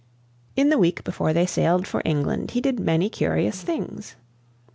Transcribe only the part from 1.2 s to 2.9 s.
they sailed for England he did